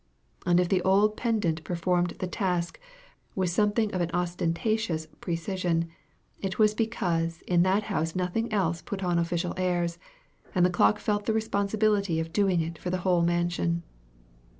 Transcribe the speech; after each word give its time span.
And 0.47 0.59
if 0.59 0.67
the 0.67 0.81
old 0.81 1.15
pedant 1.15 1.63
performed 1.63 2.15
the 2.17 2.25
task 2.25 2.79
with 3.35 3.51
something 3.51 3.93
of 3.93 4.01
an 4.01 4.09
ostentatious 4.15 5.05
precision, 5.19 5.89
it 6.41 6.57
was 6.57 6.73
because 6.73 7.43
in 7.43 7.61
that 7.61 7.83
house 7.83 8.15
nothing 8.15 8.51
else 8.51 8.81
put 8.81 9.03
on 9.03 9.19
official 9.19 9.53
airs, 9.57 9.99
and 10.55 10.65
the 10.65 10.71
clock 10.71 10.97
felt 10.97 11.27
the 11.27 11.33
responsibility 11.33 12.19
of 12.19 12.33
doing 12.33 12.61
it 12.61 12.79
for 12.79 12.89
the 12.89 12.97
whole 13.05 13.21
mansion. 13.21 13.83